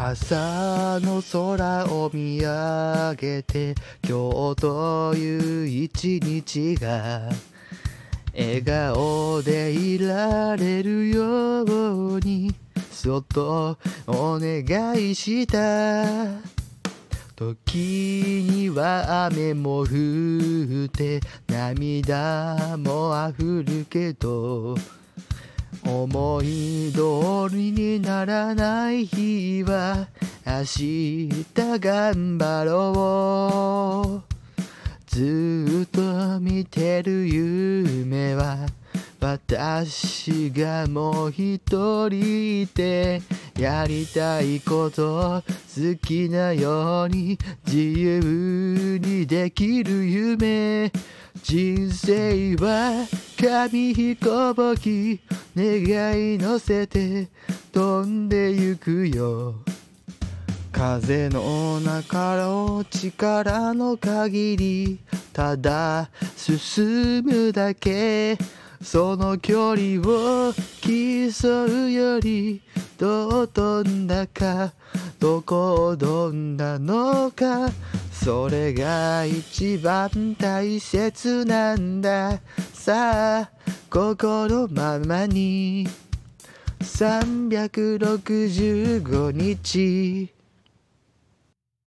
[0.00, 3.74] 朝の空を見上げて
[4.08, 7.28] 今日という一日が
[8.32, 12.54] 笑顔でいられるように
[12.92, 13.76] そっと
[14.06, 16.04] お願いした。
[17.34, 24.76] 時には雨も降って涙も溢るけど
[25.88, 30.06] 思い通りにならない日は
[30.46, 31.28] 明日
[31.80, 34.34] 頑張ろう
[35.06, 38.66] ずっと見てる夢は
[39.18, 41.58] 私がもう一
[42.10, 43.22] 人いて
[43.58, 50.92] やりたいこと好きなように自由にできる夢。
[51.42, 53.06] 人生は
[53.40, 55.20] 紙飛行機
[55.56, 57.28] 願い乗せて
[57.72, 59.54] 飛んでゆくよ。
[60.72, 64.98] 風の中を力の限り
[65.32, 68.36] ただ進むだけ。
[68.82, 72.60] その距離を競うより
[72.98, 74.72] どう飛んだか
[75.20, 77.70] どこを飛んだのか。
[78.24, 82.40] それが一番大切なんだ。
[82.72, 83.50] さあ
[83.90, 85.86] 心ままに。
[86.80, 90.37] 365日。